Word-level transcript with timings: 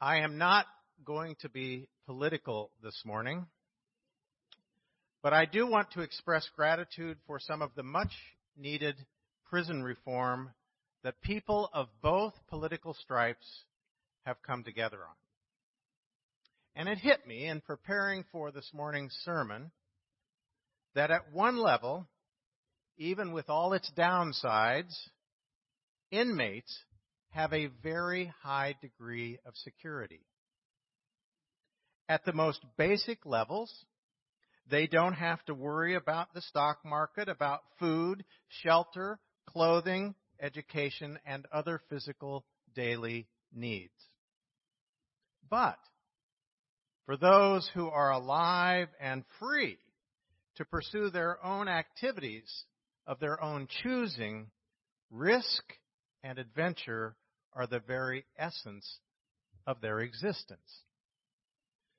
I 0.00 0.18
am 0.18 0.38
not 0.38 0.66
going 1.04 1.34
to 1.40 1.48
be 1.48 1.88
political 2.06 2.70
this 2.84 3.02
morning, 3.04 3.46
but 5.24 5.32
I 5.32 5.44
do 5.44 5.66
want 5.66 5.90
to 5.92 6.02
express 6.02 6.48
gratitude 6.54 7.18
for 7.26 7.40
some 7.40 7.62
of 7.62 7.72
the 7.74 7.82
much 7.82 8.12
needed 8.56 8.94
prison 9.50 9.82
reform 9.82 10.50
that 11.02 11.20
people 11.20 11.68
of 11.72 11.88
both 12.00 12.32
political 12.48 12.94
stripes 12.94 13.64
have 14.24 14.36
come 14.46 14.62
together 14.62 14.98
on. 14.98 15.16
And 16.76 16.88
it 16.88 16.98
hit 16.98 17.26
me 17.26 17.46
in 17.46 17.60
preparing 17.60 18.24
for 18.30 18.52
this 18.52 18.70
morning's 18.72 19.18
sermon 19.24 19.72
that 20.94 21.10
at 21.10 21.32
one 21.32 21.56
level, 21.56 22.06
even 22.98 23.32
with 23.32 23.50
all 23.50 23.72
its 23.72 23.90
downsides, 23.98 24.94
inmates 26.12 26.84
have 27.38 27.52
a 27.52 27.70
very 27.84 28.32
high 28.42 28.74
degree 28.82 29.38
of 29.46 29.54
security. 29.58 30.26
At 32.08 32.24
the 32.24 32.32
most 32.32 32.58
basic 32.76 33.24
levels, 33.24 33.72
they 34.68 34.88
don't 34.88 35.12
have 35.12 35.44
to 35.44 35.54
worry 35.54 35.94
about 35.94 36.34
the 36.34 36.40
stock 36.40 36.78
market, 36.84 37.28
about 37.28 37.60
food, 37.78 38.24
shelter, 38.48 39.20
clothing, 39.46 40.16
education, 40.42 41.16
and 41.24 41.46
other 41.52 41.80
physical 41.88 42.44
daily 42.74 43.28
needs. 43.54 43.94
But 45.48 45.78
for 47.06 47.16
those 47.16 47.70
who 47.72 47.86
are 47.86 48.10
alive 48.10 48.88
and 49.00 49.22
free 49.38 49.78
to 50.56 50.64
pursue 50.64 51.08
their 51.10 51.38
own 51.46 51.68
activities 51.68 52.64
of 53.06 53.20
their 53.20 53.40
own 53.40 53.68
choosing, 53.84 54.50
risk 55.12 55.62
and 56.24 56.40
adventure 56.40 57.14
are 57.58 57.66
the 57.66 57.80
very 57.80 58.24
essence 58.38 59.00
of 59.66 59.80
their 59.80 59.98
existence. 60.00 60.84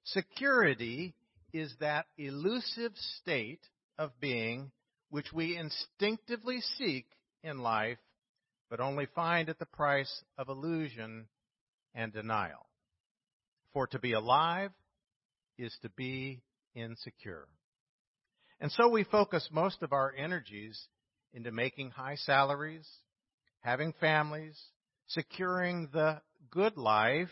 Security 0.05 1.13
is 1.51 1.75
that 1.81 2.05
elusive 2.17 2.93
state 3.21 3.59
of 3.97 4.11
being 4.21 4.71
which 5.09 5.33
we 5.33 5.57
instinctively 5.57 6.61
seek 6.77 7.05
in 7.43 7.59
life, 7.59 7.97
but 8.69 8.79
only 8.79 9.05
find 9.13 9.49
at 9.49 9.59
the 9.59 9.65
price 9.65 10.23
of 10.37 10.47
illusion 10.47 11.27
and 11.93 12.13
denial. 12.13 12.65
For 13.73 13.85
to 13.87 13.99
be 13.99 14.13
alive 14.13 14.71
is 15.57 15.75
to 15.81 15.89
be 15.89 16.41
insecure. 16.73 17.47
And 18.61 18.71
so 18.71 18.87
we 18.87 19.03
focus 19.03 19.49
most 19.51 19.83
of 19.83 19.91
our 19.91 20.13
energies 20.17 20.79
into 21.33 21.51
making 21.51 21.91
high 21.91 22.15
salaries, 22.15 22.87
having 23.61 23.93
families, 23.99 24.57
securing 25.09 25.89
the 25.91 26.21
good 26.51 26.77
life 26.77 27.29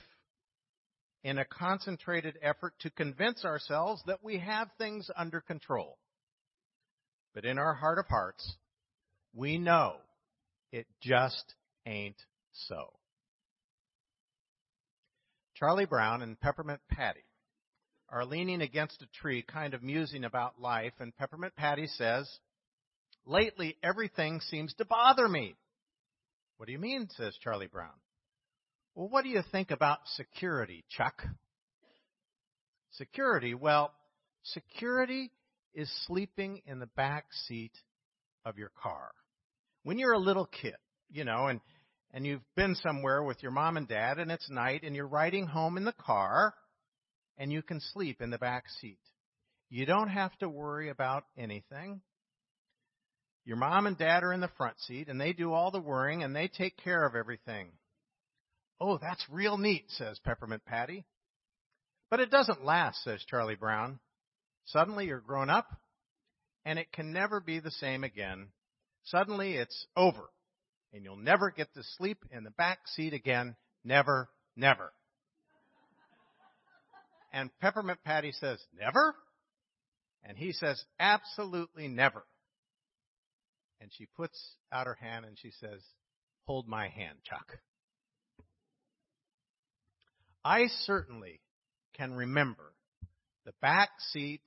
in 1.23 1.37
a 1.37 1.45
concentrated 1.45 2.37
effort 2.41 2.73
to 2.79 2.89
convince 2.89 3.43
ourselves 3.43 4.01
that 4.07 4.23
we 4.23 4.39
have 4.39 4.69
things 4.77 5.09
under 5.15 5.41
control. 5.41 5.97
But 7.33 7.45
in 7.45 7.57
our 7.57 7.73
heart 7.73 7.99
of 7.99 8.07
hearts, 8.07 8.55
we 9.33 9.57
know 9.57 9.95
it 10.71 10.87
just 11.01 11.53
ain't 11.85 12.15
so. 12.51 12.93
Charlie 15.55 15.85
Brown 15.85 16.21
and 16.21 16.39
Peppermint 16.39 16.81
Patty 16.89 17.23
are 18.09 18.25
leaning 18.25 18.61
against 18.61 19.01
a 19.01 19.19
tree, 19.19 19.41
kind 19.41 19.73
of 19.73 19.83
musing 19.83 20.23
about 20.23 20.61
life, 20.61 20.93
and 20.99 21.15
Peppermint 21.17 21.55
Patty 21.55 21.87
says, 21.87 22.29
Lately, 23.25 23.75
everything 23.83 24.39
seems 24.39 24.73
to 24.75 24.85
bother 24.85 25.27
me. 25.27 25.55
What 26.57 26.65
do 26.65 26.71
you 26.71 26.79
mean? 26.79 27.07
says 27.15 27.35
Charlie 27.43 27.67
Brown. 27.67 27.93
Well, 28.95 29.09
what 29.09 29.23
do 29.23 29.29
you 29.29 29.41
think 29.51 29.69
about 29.69 29.99
security, 30.15 30.83
Chuck? 30.89 31.23
Security, 32.93 33.53
well, 33.53 33.93
security 34.43 35.31
is 35.75 35.91
sleeping 36.07 36.61
in 36.65 36.79
the 36.79 36.87
back 36.87 37.25
seat 37.47 37.73
of 38.43 38.57
your 38.57 38.71
car. 38.81 39.11
When 39.83 39.99
you're 39.99 40.13
a 40.13 40.19
little 40.19 40.47
kid, 40.47 40.75
you 41.11 41.25
know, 41.25 41.47
and 41.47 41.61
and 42.11 42.25
you've 42.25 42.41
been 42.55 42.73
somewhere 42.75 43.21
with 43.21 43.43
your 43.43 43.51
mom 43.51 43.77
and 43.77 43.87
dad 43.87 44.17
and 44.17 44.31
it's 44.31 44.49
night 44.49 44.81
and 44.83 44.95
you're 44.95 45.07
riding 45.07 45.45
home 45.45 45.77
in 45.77 45.85
the 45.85 45.93
car 45.93 46.55
and 47.37 47.51
you 47.51 47.61
can 47.61 47.79
sleep 47.93 48.21
in 48.21 48.31
the 48.31 48.37
back 48.37 48.63
seat. 48.81 48.99
You 49.69 49.85
don't 49.85 50.09
have 50.09 50.35
to 50.39 50.49
worry 50.49 50.89
about 50.89 51.25
anything. 51.37 52.01
Your 53.47 53.55
mom 53.55 53.87
and 53.87 53.97
dad 53.97 54.25
are 54.25 54.33
in 54.33 54.41
the 54.41 54.49
front 54.57 54.77
seat 54.81 55.07
and 55.07 55.21
they 55.21 55.31
do 55.31 55.53
all 55.53 55.71
the 55.71 55.79
worrying 55.79 56.21
and 56.21 56.35
they 56.35 56.49
take 56.49 56.75
care 56.83 57.05
of 57.05 57.15
everything. 57.15 57.69
Oh, 58.77 58.97
that's 58.97 59.25
real 59.31 59.57
neat, 59.57 59.85
says 59.87 60.19
Peppermint 60.19 60.65
Patty. 60.65 61.05
But 62.11 62.19
it 62.19 62.29
doesn't 62.29 62.65
last, 62.65 63.01
says 63.05 63.23
Charlie 63.29 63.55
Brown. 63.55 63.99
Suddenly 64.65 65.05
you're 65.05 65.21
grown 65.21 65.49
up 65.49 65.65
and 66.65 66.77
it 66.77 66.91
can 66.91 67.13
never 67.13 67.39
be 67.39 67.61
the 67.61 67.71
same 67.71 68.03
again. 68.03 68.47
Suddenly 69.05 69.53
it's 69.53 69.87
over 69.95 70.25
and 70.91 71.05
you'll 71.05 71.15
never 71.15 71.49
get 71.49 71.73
to 71.75 71.83
sleep 71.97 72.17
in 72.29 72.43
the 72.43 72.51
back 72.51 72.79
seat 72.95 73.13
again. 73.13 73.55
Never, 73.85 74.27
never. 74.57 74.91
And 77.31 77.49
Peppermint 77.61 77.99
Patty 78.03 78.33
says, 78.33 78.59
never? 78.77 79.15
And 80.25 80.37
he 80.37 80.51
says, 80.51 80.83
absolutely 80.99 81.87
never. 81.87 82.25
And 83.79 83.91
she 83.93 84.07
puts 84.15 84.55
out 84.71 84.87
her 84.87 84.97
hand 84.99 85.25
and 85.25 85.37
she 85.37 85.51
says, 85.59 85.81
Hold 86.45 86.67
my 86.67 86.87
hand, 86.87 87.17
Chuck. 87.23 87.59
I 90.43 90.67
certainly 90.85 91.41
can 91.93 92.13
remember 92.13 92.73
the 93.45 93.53
back 93.61 93.89
seat 94.11 94.41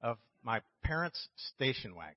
of 0.00 0.18
my 0.42 0.60
parents' 0.84 1.28
station 1.54 1.94
wagon 1.94 2.14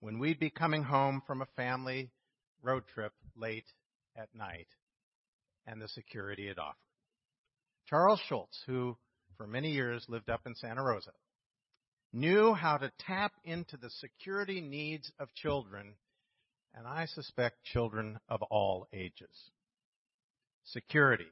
when 0.00 0.18
we'd 0.18 0.38
be 0.38 0.50
coming 0.50 0.82
home 0.82 1.22
from 1.26 1.40
a 1.40 1.46
family 1.56 2.10
road 2.62 2.82
trip 2.92 3.12
late 3.36 3.64
at 4.16 4.28
night 4.34 4.68
and 5.66 5.80
the 5.80 5.88
security 5.88 6.48
it 6.48 6.58
offered. 6.58 6.76
Charles 7.88 8.20
Schulz, 8.28 8.62
who 8.66 8.96
for 9.36 9.46
many 9.46 9.72
years 9.72 10.04
lived 10.08 10.28
up 10.28 10.42
in 10.46 10.54
Santa 10.54 10.82
Rosa, 10.82 11.12
knew 12.14 12.54
how 12.54 12.76
to 12.76 12.92
tap 13.00 13.32
into 13.42 13.76
the 13.76 13.90
security 13.90 14.60
needs 14.60 15.10
of 15.18 15.34
children, 15.34 15.94
and 16.72 16.86
I 16.86 17.06
suspect 17.06 17.64
children 17.64 18.18
of 18.28 18.40
all 18.42 18.86
ages. 18.92 19.50
Security. 20.64 21.26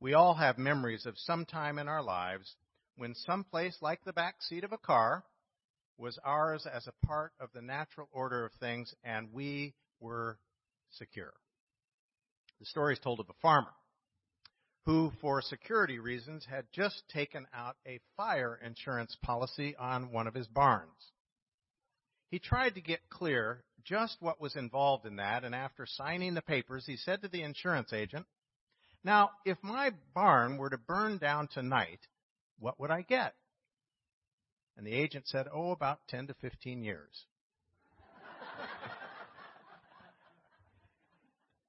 We 0.00 0.14
all 0.14 0.34
have 0.34 0.58
memories 0.58 1.06
of 1.06 1.14
some 1.16 1.46
time 1.46 1.78
in 1.78 1.86
our 1.88 2.02
lives 2.02 2.56
when 2.96 3.14
some 3.14 3.44
place 3.44 3.76
like 3.80 4.00
the 4.04 4.12
back 4.12 4.42
seat 4.42 4.64
of 4.64 4.72
a 4.72 4.78
car 4.78 5.22
was 5.96 6.18
ours 6.24 6.66
as 6.66 6.86
a 6.86 7.06
part 7.06 7.32
of 7.40 7.50
the 7.54 7.62
natural 7.62 8.08
order 8.12 8.44
of 8.44 8.52
things, 8.58 8.92
and 9.04 9.32
we 9.32 9.74
were 10.00 10.38
secure. 10.90 11.32
The 12.58 12.66
story 12.66 12.94
is 12.94 12.98
told 12.98 13.20
of 13.20 13.30
a 13.30 13.40
farmer 13.40 13.72
who, 14.86 15.10
for 15.20 15.42
security 15.42 15.98
reasons, 15.98 16.46
had 16.48 16.64
just 16.72 17.02
taken 17.12 17.44
out 17.52 17.76
a 17.86 18.00
fire 18.16 18.58
insurance 18.64 19.16
policy 19.20 19.74
on 19.76 20.12
one 20.12 20.28
of 20.28 20.34
his 20.34 20.46
barns. 20.46 21.12
He 22.30 22.38
tried 22.38 22.76
to 22.76 22.80
get 22.80 23.10
clear 23.10 23.64
just 23.84 24.16
what 24.20 24.40
was 24.40 24.54
involved 24.56 25.04
in 25.04 25.16
that, 25.16 25.44
and 25.44 25.54
after 25.54 25.86
signing 25.86 26.34
the 26.34 26.42
papers, 26.42 26.84
he 26.86 26.96
said 26.96 27.22
to 27.22 27.28
the 27.28 27.42
insurance 27.42 27.92
agent, 27.92 28.26
Now, 29.04 29.30
if 29.44 29.58
my 29.62 29.90
barn 30.14 30.56
were 30.56 30.70
to 30.70 30.78
burn 30.78 31.18
down 31.18 31.48
tonight, 31.48 32.00
what 32.58 32.78
would 32.78 32.90
I 32.90 33.02
get? 33.02 33.34
And 34.76 34.86
the 34.86 34.92
agent 34.92 35.26
said, 35.26 35.46
Oh, 35.52 35.72
about 35.72 36.00
10 36.08 36.28
to 36.28 36.34
15 36.34 36.82
years. 36.82 37.26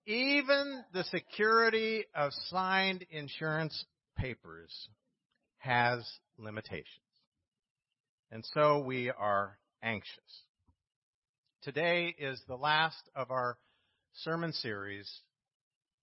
Even 0.08 0.86
the 0.94 1.04
security 1.04 2.06
of 2.16 2.32
signed 2.50 3.06
insurance 3.12 3.84
papers 4.16 4.88
has 5.58 6.10
limitations. 6.38 6.88
And 8.32 8.46
so 8.54 8.80
we 8.80 9.12
are 9.12 9.58
anxious. 9.84 10.46
Today 11.62 12.16
is 12.18 12.42
the 12.48 12.56
last 12.56 13.10
of 13.18 13.32
our 13.32 13.58
sermon 14.14 14.54
series, 14.54 15.12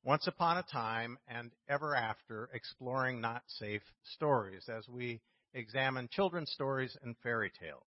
Once 0.05 0.27
Upon 0.27 0.59
a 0.59 0.65
Time 0.71 1.17
and 1.27 1.51
Ever 1.67 1.97
After, 1.97 2.51
Exploring 2.53 3.23
Not 3.23 3.43
Safe 3.59 3.83
Stories, 4.17 4.69
as 4.69 4.87
we 4.87 5.23
examine 5.55 6.11
children's 6.13 6.51
stories 6.51 6.95
and 7.03 7.17
fairy 7.23 7.51
tales. 7.59 7.83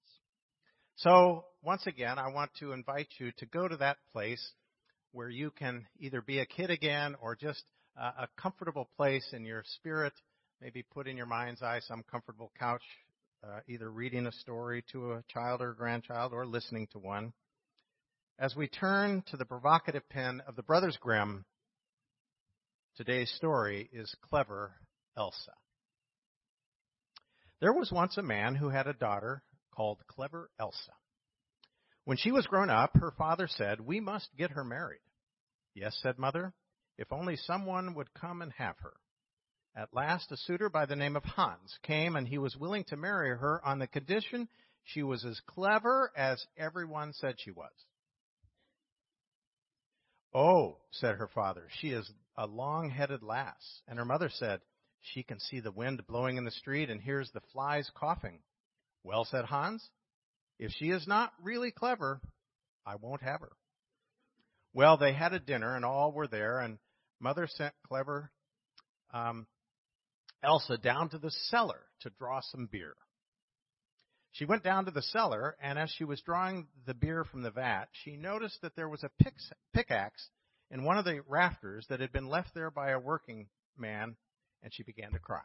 So, 0.95 1.45
once 1.61 1.85
again, 1.85 2.17
I 2.17 2.29
want 2.29 2.49
to 2.59 2.71
invite 2.71 3.09
you 3.19 3.31
to 3.37 3.45
go 3.45 3.67
to 3.67 3.77
that 3.77 3.97
place 4.11 4.53
where 5.17 5.29
you 5.31 5.49
can 5.49 5.83
either 5.99 6.21
be 6.21 6.37
a 6.37 6.45
kid 6.45 6.69
again 6.69 7.15
or 7.19 7.35
just 7.35 7.63
a 7.97 8.27
comfortable 8.39 8.87
place 8.95 9.27
in 9.33 9.43
your 9.43 9.63
spirit, 9.77 10.13
maybe 10.61 10.83
put 10.93 11.07
in 11.07 11.17
your 11.17 11.25
mind's 11.25 11.63
eye 11.63 11.79
some 11.87 12.03
comfortable 12.11 12.51
couch, 12.59 12.83
uh, 13.43 13.61
either 13.67 13.89
reading 13.89 14.27
a 14.27 14.31
story 14.31 14.85
to 14.91 15.13
a 15.13 15.23
child 15.27 15.59
or 15.59 15.71
a 15.71 15.75
grandchild 15.75 16.33
or 16.33 16.45
listening 16.45 16.87
to 16.91 16.99
one. 16.99 17.33
As 18.37 18.55
we 18.55 18.67
turn 18.67 19.23
to 19.31 19.37
the 19.37 19.45
provocative 19.45 20.07
pen 20.07 20.39
of 20.47 20.55
the 20.55 20.61
Brothers 20.61 20.99
Grimm 21.01 21.45
Today's 22.95 23.33
story 23.37 23.89
is 23.91 24.15
Clever 24.29 24.73
Elsa. 25.17 25.53
There 27.59 27.73
was 27.73 27.91
once 27.91 28.17
a 28.17 28.23
man 28.23 28.53
who 28.53 28.69
had 28.69 28.85
a 28.85 28.93
daughter 28.93 29.41
called 29.71 29.97
Clever 30.07 30.51
Elsa. 30.59 30.93
When 32.05 32.17
she 32.17 32.31
was 32.31 32.45
grown 32.45 32.69
up, 32.69 32.91
her 32.99 33.11
father 33.17 33.47
said, 33.47 33.81
We 33.81 33.99
must 33.99 34.29
get 34.37 34.51
her 34.51 34.63
married. 34.63 34.99
Yes, 35.79 35.95
said 36.01 36.17
mother, 36.17 36.55
if 36.97 37.13
only 37.13 37.35
someone 37.35 37.93
would 37.93 38.11
come 38.15 38.41
and 38.41 38.51
have 38.53 38.79
her. 38.79 38.93
At 39.75 39.93
last, 39.93 40.31
a 40.31 40.37
suitor 40.37 40.69
by 40.69 40.87
the 40.87 40.95
name 40.95 41.15
of 41.15 41.23
Hans 41.23 41.77
came, 41.83 42.15
and 42.15 42.27
he 42.27 42.39
was 42.39 42.57
willing 42.57 42.83
to 42.85 42.97
marry 42.97 43.29
her 43.29 43.63
on 43.63 43.77
the 43.77 43.85
condition 43.85 44.49
she 44.83 45.03
was 45.03 45.23
as 45.23 45.39
clever 45.45 46.11
as 46.17 46.43
everyone 46.57 47.13
said 47.13 47.35
she 47.37 47.51
was. 47.51 47.71
Oh, 50.33 50.79
said 50.89 51.17
her 51.17 51.27
father, 51.27 51.67
she 51.79 51.89
is 51.89 52.11
a 52.35 52.47
long 52.47 52.89
headed 52.89 53.21
lass. 53.21 53.81
And 53.87 53.99
her 53.99 54.05
mother 54.05 54.29
said, 54.29 54.61
She 55.01 55.21
can 55.21 55.39
see 55.39 55.59
the 55.59 55.71
wind 55.71 56.07
blowing 56.07 56.37
in 56.37 56.43
the 56.43 56.49
street 56.49 56.89
and 56.89 56.99
hears 56.99 57.29
the 57.31 57.41
flies 57.53 57.91
coughing. 57.93 58.39
Well, 59.03 59.25
said 59.25 59.45
Hans, 59.45 59.87
if 60.57 60.71
she 60.71 60.89
is 60.89 61.05
not 61.05 61.33
really 61.39 61.69
clever, 61.69 62.19
I 62.83 62.95
won't 62.95 63.21
have 63.21 63.41
her. 63.41 63.51
Well, 64.73 64.97
they 64.97 65.13
had 65.13 65.33
a 65.33 65.39
dinner 65.39 65.75
and 65.75 65.85
all 65.85 66.11
were 66.11 66.27
there, 66.27 66.59
and 66.59 66.77
mother 67.19 67.47
sent 67.47 67.73
clever 67.87 68.31
um, 69.13 69.47
Elsa 70.43 70.77
down 70.77 71.09
to 71.09 71.17
the 71.17 71.31
cellar 71.31 71.81
to 72.01 72.09
draw 72.11 72.41
some 72.41 72.67
beer. 72.71 72.95
She 74.31 74.45
went 74.45 74.63
down 74.63 74.85
to 74.85 74.91
the 74.91 75.01
cellar, 75.01 75.55
and 75.61 75.79
as 75.79 75.89
she 75.97 76.03
was 76.03 76.21
drawing 76.21 76.67
the 76.85 76.93
beer 76.93 77.23
from 77.23 77.41
the 77.41 77.49
vat, 77.49 77.85
she 78.03 78.17
noticed 78.17 78.61
that 78.61 78.75
there 78.75 78.89
was 78.89 79.03
a 79.03 79.11
pickaxe 79.73 80.29
in 80.69 80.83
one 80.83 80.97
of 80.97 81.05
the 81.05 81.21
rafters 81.27 81.87
that 81.89 82.01
had 82.01 82.11
been 82.11 82.27
left 82.27 82.53
there 82.53 82.69
by 82.69 82.91
a 82.91 82.99
working 82.99 83.47
man, 83.77 84.15
and 84.61 84.73
she 84.73 84.83
began 84.83 85.11
to 85.13 85.19
cry. 85.19 85.41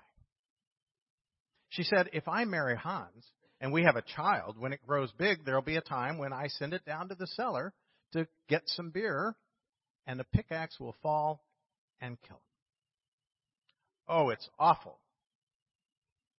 She 1.70 1.84
said, 1.84 2.10
If 2.12 2.28
I 2.28 2.44
marry 2.44 2.76
Hans 2.76 3.26
and 3.60 3.72
we 3.72 3.84
have 3.84 3.96
a 3.96 4.02
child, 4.02 4.58
when 4.58 4.74
it 4.74 4.86
grows 4.86 5.10
big, 5.12 5.44
there'll 5.44 5.62
be 5.62 5.76
a 5.76 5.80
time 5.80 6.18
when 6.18 6.34
I 6.34 6.48
send 6.48 6.74
it 6.74 6.84
down 6.84 7.08
to 7.08 7.14
the 7.14 7.26
cellar 7.28 7.72
to 8.12 8.26
get 8.48 8.62
some 8.66 8.90
beer, 8.90 9.36
and 10.06 10.18
the 10.18 10.24
pickaxe 10.24 10.78
will 10.78 10.96
fall 11.02 11.44
and 12.00 12.20
kill 12.22 12.36
him. 12.36 12.42
Oh, 14.08 14.30
it's 14.30 14.48
awful. 14.58 14.98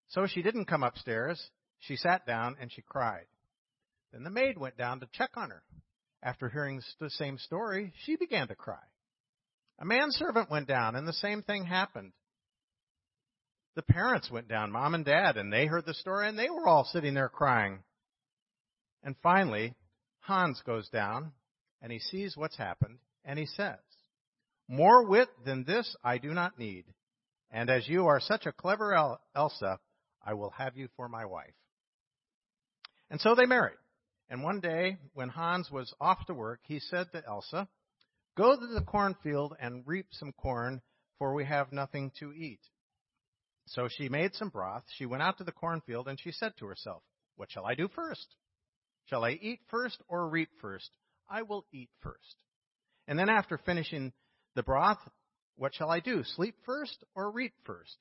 So 0.10 0.28
she 0.28 0.42
didn't 0.42 0.66
come 0.66 0.84
upstairs. 0.84 1.42
She 1.80 1.96
sat 1.96 2.26
down 2.26 2.56
and 2.60 2.72
she 2.72 2.82
cried. 2.82 3.26
Then 4.12 4.24
the 4.24 4.30
maid 4.30 4.58
went 4.58 4.78
down 4.78 5.00
to 5.00 5.08
check 5.12 5.32
on 5.36 5.50
her. 5.50 5.64
After 6.22 6.50
hearing 6.50 6.82
the 7.00 7.10
same 7.10 7.38
story, 7.38 7.94
she 8.06 8.16
began 8.16 8.48
to 8.48 8.56
cry. 8.56 8.84
A 9.80 9.86
manservant 9.86 10.52
went 10.52 10.68
down 10.68 10.96
and 10.96 11.08
the 11.08 11.14
same 11.14 11.42
thing 11.42 11.66
happened. 11.66 12.14
The 13.76 13.82
parents 13.82 14.30
went 14.30 14.48
down, 14.48 14.72
mom 14.72 14.94
and 14.94 15.04
dad, 15.04 15.36
and 15.36 15.52
they 15.52 15.66
heard 15.66 15.86
the 15.86 15.96
story 15.96 16.30
and 16.30 16.38
they 16.38 16.50
were 16.50 16.68
all 16.68 16.86
sitting 16.86 17.16
there 17.16 17.28
crying. 17.28 17.80
And 19.04 19.16
finally, 19.24 19.74
Hans 20.20 20.62
goes 20.66 20.88
down 20.90 21.34
and 21.84 21.92
he 21.92 22.00
sees 22.00 22.36
what's 22.36 22.58
happened 22.58 22.98
and 23.26 23.38
he 23.38 23.46
says, 23.46 23.78
More 24.68 25.06
wit 25.06 25.28
than 25.46 25.66
this 25.66 25.96
I 26.04 26.18
do 26.18 26.34
not 26.34 26.58
need. 26.58 26.86
And 27.52 27.70
as 27.70 27.88
you 27.88 28.08
are 28.08 28.20
such 28.20 28.48
a 28.48 28.52
clever 28.52 29.18
Elsa, 29.36 29.80
I 30.26 30.34
will 30.34 30.52
have 30.58 30.76
you 30.78 30.88
for 30.96 31.08
my 31.08 31.26
wife. 31.26 31.54
And 33.12 33.22
so 33.22 33.36
they 33.36 33.46
married. 33.46 33.78
And 34.30 34.42
one 34.42 34.62
day, 34.62 34.98
when 35.14 35.30
Hans 35.30 35.70
was 35.70 35.94
off 36.02 36.26
to 36.26 36.34
work, 36.34 36.62
he 36.64 36.80
said 36.80 37.12
to 37.12 37.24
Elsa, 37.28 37.68
Go 38.36 38.56
to 38.56 38.68
the 38.68 38.82
cornfield 38.82 39.56
and 39.62 39.84
reap 39.86 40.08
some 40.12 40.32
corn, 40.32 40.82
for 41.20 41.36
we 41.36 41.46
have 41.46 41.72
nothing 41.72 42.12
to 42.20 42.34
eat. 42.34 42.62
So 43.68 43.88
she 43.88 44.10
made 44.10 44.34
some 44.34 44.50
broth. 44.50 44.84
She 44.98 45.06
went 45.06 45.22
out 45.22 45.38
to 45.38 45.44
the 45.44 45.52
cornfield, 45.52 46.08
and 46.08 46.20
she 46.20 46.32
said 46.32 46.54
to 46.58 46.66
herself, 46.66 47.04
What 47.36 47.52
shall 47.52 47.66
I 47.66 47.76
do 47.76 47.88
first? 47.88 48.26
Shall 49.06 49.24
I 49.24 49.32
eat 49.32 49.60
first 49.70 50.02
or 50.08 50.28
reap 50.28 50.50
first? 50.60 50.90
I 51.34 51.42
will 51.42 51.66
eat 51.74 51.90
first. 52.02 52.36
And 53.08 53.18
then 53.18 53.28
after 53.28 53.58
finishing 53.58 54.14
the 54.56 54.62
broth, 54.62 55.00
what 55.56 55.74
shall 55.74 55.90
I 55.90 56.00
do? 56.00 56.24
Sleep 56.24 56.56
first 56.64 57.04
or 57.16 57.32
reap 57.32 57.54
first? 57.66 57.98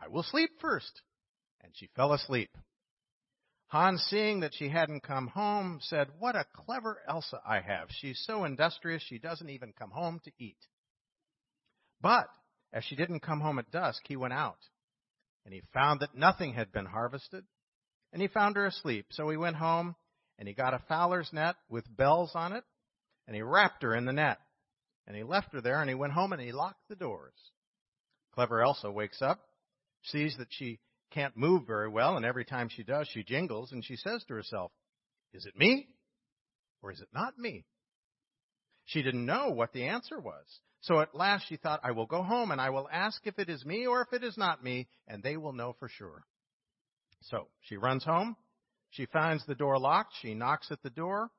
I 0.00 0.06
will 0.06 0.22
sleep 0.22 0.50
first. 0.60 1.02
And 1.62 1.72
she 1.74 1.88
fell 1.96 2.12
asleep. 2.12 2.50
Hans, 3.66 4.06
seeing 4.08 4.40
that 4.40 4.54
she 4.54 4.68
hadn't 4.68 5.02
come 5.02 5.26
home, 5.26 5.80
said, 5.82 6.06
What 6.20 6.36
a 6.36 6.46
clever 6.54 6.98
Elsa 7.08 7.40
I 7.44 7.58
have. 7.60 7.88
She's 7.90 8.22
so 8.24 8.44
industrious 8.44 9.02
she 9.02 9.18
doesn't 9.18 9.50
even 9.50 9.72
come 9.76 9.90
home 9.90 10.20
to 10.24 10.30
eat. 10.38 10.58
But 12.00 12.28
as 12.72 12.84
she 12.84 12.94
didn't 12.94 13.20
come 13.20 13.40
home 13.40 13.58
at 13.58 13.72
dusk, 13.72 14.02
he 14.06 14.14
went 14.14 14.34
out, 14.34 14.58
and 15.44 15.52
he 15.52 15.62
found 15.74 16.00
that 16.00 16.14
nothing 16.14 16.52
had 16.52 16.70
been 16.70 16.86
harvested, 16.86 17.44
and 18.12 18.22
he 18.22 18.28
found 18.28 18.54
her 18.54 18.66
asleep. 18.66 19.06
So 19.10 19.28
he 19.28 19.36
went 19.36 19.56
home, 19.56 19.96
and 20.38 20.46
he 20.46 20.54
got 20.54 20.74
a 20.74 20.82
fowler's 20.88 21.32
net 21.32 21.56
with 21.68 21.84
bells 21.96 22.30
on 22.34 22.52
it, 22.52 22.62
and 23.26 23.34
he 23.34 23.42
wrapped 23.42 23.82
her 23.82 23.94
in 23.94 24.04
the 24.04 24.12
net. 24.12 24.38
And 25.06 25.16
he 25.16 25.22
left 25.22 25.52
her 25.52 25.60
there, 25.60 25.80
and 25.80 25.88
he 25.88 25.94
went 25.94 26.12
home, 26.12 26.32
and 26.32 26.42
he 26.42 26.52
locked 26.52 26.88
the 26.88 26.96
doors. 26.96 27.34
Clever 28.34 28.62
Elsa 28.62 28.90
wakes 28.90 29.22
up, 29.22 29.40
sees 30.02 30.36
that 30.38 30.48
she 30.50 30.80
can't 31.12 31.36
move 31.36 31.66
very 31.66 31.88
well, 31.88 32.16
and 32.16 32.26
every 32.26 32.44
time 32.44 32.68
she 32.68 32.82
does, 32.82 33.08
she 33.08 33.22
jingles, 33.22 33.72
and 33.72 33.84
she 33.84 33.96
says 33.96 34.24
to 34.24 34.34
herself, 34.34 34.72
Is 35.32 35.46
it 35.46 35.56
me? 35.56 35.88
Or 36.82 36.90
is 36.90 37.00
it 37.00 37.08
not 37.14 37.38
me? 37.38 37.64
She 38.84 39.02
didn't 39.02 39.26
know 39.26 39.50
what 39.50 39.72
the 39.72 39.84
answer 39.84 40.20
was. 40.20 40.44
So 40.82 41.00
at 41.00 41.14
last 41.14 41.48
she 41.48 41.56
thought, 41.56 41.80
I 41.82 41.92
will 41.92 42.06
go 42.06 42.22
home 42.22 42.52
and 42.52 42.60
I 42.60 42.70
will 42.70 42.88
ask 42.92 43.20
if 43.24 43.38
it 43.38 43.48
is 43.48 43.64
me 43.64 43.86
or 43.86 44.02
if 44.02 44.12
it 44.12 44.22
is 44.22 44.36
not 44.36 44.62
me, 44.62 44.88
and 45.08 45.22
they 45.22 45.36
will 45.36 45.52
know 45.52 45.74
for 45.78 45.88
sure. 45.88 46.24
So 47.22 47.48
she 47.62 47.76
runs 47.76 48.04
home. 48.04 48.36
She 48.90 49.06
finds 49.06 49.44
the 49.46 49.54
door 49.54 49.78
locked. 49.78 50.14
She 50.22 50.34
knocks 50.34 50.70
at 50.70 50.82
the 50.82 50.90
door 50.90 51.30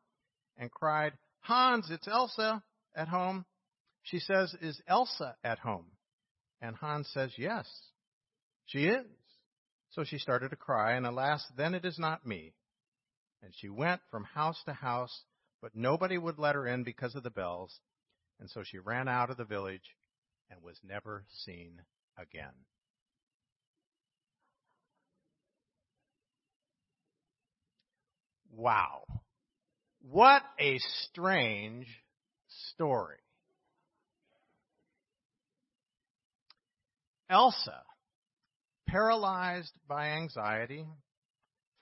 and 0.58 0.70
cried, 0.70 1.14
Hans, 1.48 1.88
it's 1.90 2.08
Elsa 2.10 2.62
at 2.94 3.08
home. 3.08 3.46
She 4.04 4.20
says, 4.20 4.54
Is 4.62 4.82
Elsa 4.86 5.38
at 5.46 5.60
home? 5.60 5.86
And 6.62 6.76
Hans 6.76 7.10
says, 7.14 7.32
Yes, 7.38 7.66
she 8.66 8.86
is. 8.86 9.06
So 9.92 10.04
she 10.04 10.18
started 10.18 10.50
to 10.50 10.58
cry, 10.58 10.94
and 10.94 11.06
alas, 11.06 11.46
then 11.56 11.74
it 11.74 11.86
is 11.86 11.98
not 11.98 12.26
me. 12.26 12.54
And 13.42 13.54
she 13.56 13.70
went 13.70 14.02
from 14.12 14.26
house 14.26 14.62
to 14.66 14.74
house, 14.74 15.24
but 15.62 15.72
nobody 15.74 16.18
would 16.18 16.38
let 16.38 16.56
her 16.56 16.68
in 16.68 16.84
because 16.84 17.16
of 17.16 17.24
the 17.24 17.30
bells, 17.30 17.80
and 18.42 18.50
so 18.50 18.64
she 18.66 18.78
ran 18.78 19.08
out 19.08 19.30
of 19.30 19.38
the 19.38 19.46
village 19.46 19.96
and 20.52 20.62
was 20.62 20.78
never 20.84 21.24
seen 21.46 21.82
again. 22.18 22.52
Wow. 28.52 29.04
What 30.10 30.44
a 30.60 30.80
strange 31.04 31.88
story. 32.48 33.18
Elsa 37.30 37.84
paralyzed 38.88 39.74
by 39.88 40.08
anxiety, 40.12 40.86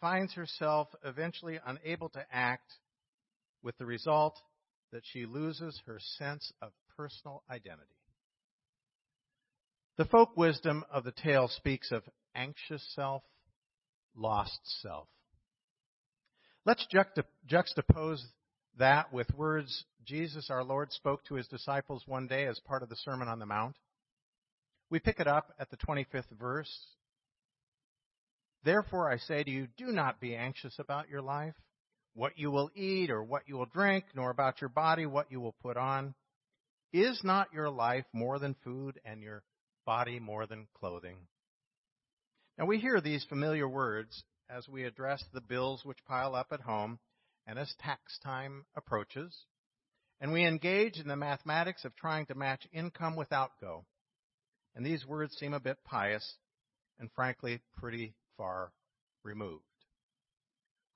finds 0.02 0.34
herself 0.34 0.88
eventually 1.04 1.60
unable 1.66 2.10
to 2.10 2.26
act, 2.32 2.74
with 3.62 3.78
the 3.78 3.86
result 3.86 4.38
that 4.92 5.04
she 5.06 5.26
loses 5.26 5.80
her 5.86 6.00
sense 6.18 6.52
of 6.62 6.72
personal 6.98 7.44
identity. 7.50 7.90
The 9.98 10.06
folk 10.06 10.36
wisdom 10.36 10.84
of 10.92 11.04
the 11.04 11.12
tale 11.12 11.48
speaks 11.48 11.92
of 11.92 12.04
anxious 12.36 12.84
self, 12.96 13.24
lost 14.16 14.60
self. 14.82 15.08
Let's 16.66 16.88
juxtapose 17.48 18.24
that 18.80 19.14
with 19.14 19.34
words 19.36 19.86
Jesus 20.04 20.50
our 20.50 20.64
Lord 20.64 20.92
spoke 20.92 21.24
to 21.26 21.36
his 21.36 21.48
disciples 21.48 22.04
one 22.08 22.26
day 22.26 22.48
as 22.48 22.60
part 22.60 22.82
of 22.82 22.90
the 22.90 22.96
Sermon 22.96 23.28
on 23.28 23.38
the 23.38 23.46
Mount. 23.46 23.76
We 24.90 25.00
pick 25.00 25.20
it 25.20 25.28
up 25.28 25.54
at 25.60 25.70
the 25.70 25.78
25th 25.78 26.32
verse. 26.40 26.72
Therefore, 28.64 29.12
I 29.12 29.18
say 29.18 29.44
to 29.44 29.52
you, 29.52 29.68
do 29.78 29.88
not 29.88 30.20
be 30.20 30.36
anxious 30.36 30.80
about 30.80 31.08
your 31.08 31.22
life, 31.22 31.54
what 32.16 32.40
you 32.40 32.50
will 32.50 32.72
eat 32.74 33.12
or 33.12 33.24
what 33.24 33.44
you 33.46 33.58
will 33.58 33.68
drink, 33.68 34.06
nor 34.16 34.32
about 34.32 34.60
your 34.60 34.70
body, 34.70 35.06
what 35.06 35.32
you 35.32 35.40
will 35.40 35.56
put 35.62 35.78
on. 35.78 36.16
Is 36.92 37.20
not 37.24 37.54
your 37.54 37.70
life 37.70 38.06
more 38.12 38.40
than 38.40 38.56
food 38.64 39.00
and 39.06 39.22
your 39.22 39.44
body 39.86 40.20
more 40.20 40.48
than 40.48 40.68
clothing? 40.80 41.18
Now, 42.58 42.66
we 42.66 42.80
hear 42.80 43.02
these 43.02 43.24
familiar 43.26 43.68
words 43.68 44.24
as 44.50 44.68
we 44.68 44.84
address 44.84 45.24
the 45.34 45.42
bills 45.42 45.84
which 45.84 46.06
pile 46.06 46.36
up 46.36 46.48
at 46.52 46.62
home 46.62 47.00
and 47.48 47.60
as 47.60 47.74
tax 47.80 48.20
time 48.24 48.66
approaches, 48.76 49.46
and 50.22 50.32
we 50.32 50.46
engage 50.46 50.98
in 50.98 51.08
the 51.08 51.16
mathematics 51.16 51.86
of 51.86 51.96
trying 51.96 52.26
to 52.28 52.36
match 52.36 52.68
income 52.72 53.16
with 53.16 53.32
outgo. 53.32 53.86
And 54.76 54.86
these 54.86 55.06
words 55.06 55.36
seem 55.38 55.54
a 55.54 55.60
bit 55.60 55.78
pious 55.86 56.38
and 57.00 57.10
frankly 57.12 57.62
pretty 57.78 58.16
far 58.38 58.72
removed. 59.24 59.64